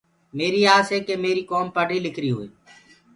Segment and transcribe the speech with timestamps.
[0.37, 2.49] ميري آس هي ڪي ميري ڪوم پڙريٚ لکريٚ هوئي۔